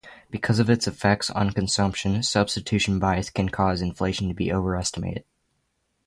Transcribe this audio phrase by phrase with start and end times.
[0.31, 5.25] Because of its effect on consumption, substitution bias can cause inflation to be over-estimated.